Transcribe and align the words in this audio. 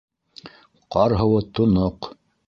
Ҡар 0.95 1.13
һыуы 1.19 1.41
тоноҡ. 1.59 2.09